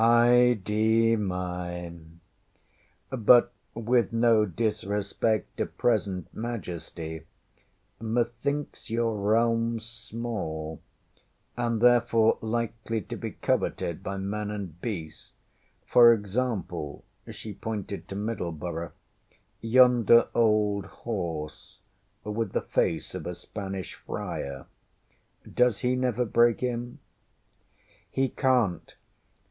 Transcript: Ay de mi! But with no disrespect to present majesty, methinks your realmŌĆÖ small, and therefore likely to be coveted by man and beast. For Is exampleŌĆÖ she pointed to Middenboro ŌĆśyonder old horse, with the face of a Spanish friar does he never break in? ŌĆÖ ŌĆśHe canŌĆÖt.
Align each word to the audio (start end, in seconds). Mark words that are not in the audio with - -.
Ay 0.03 0.55
de 0.63 1.15
mi! 1.15 1.91
But 3.11 3.53
with 3.75 4.11
no 4.11 4.47
disrespect 4.47 5.57
to 5.57 5.67
present 5.67 6.33
majesty, 6.33 7.27
methinks 7.99 8.89
your 8.89 9.15
realmŌĆÖ 9.15 9.79
small, 9.79 10.81
and 11.55 11.81
therefore 11.81 12.39
likely 12.41 13.01
to 13.03 13.15
be 13.15 13.29
coveted 13.33 14.01
by 14.01 14.17
man 14.17 14.49
and 14.49 14.81
beast. 14.81 15.33
For 15.85 16.11
Is 16.15 16.21
exampleŌĆÖ 16.35 17.03
she 17.33 17.53
pointed 17.53 18.07
to 18.07 18.15
Middenboro 18.15 18.93
ŌĆśyonder 19.63 20.29
old 20.33 20.87
horse, 21.05 21.77
with 22.23 22.53
the 22.53 22.61
face 22.61 23.13
of 23.13 23.27
a 23.27 23.35
Spanish 23.35 23.93
friar 23.93 24.65
does 25.53 25.81
he 25.81 25.95
never 25.95 26.25
break 26.25 26.63
in? 26.63 26.97
ŌĆÖ 28.15 28.33
ŌĆśHe 28.33 28.33
canŌĆÖt. 28.33 28.93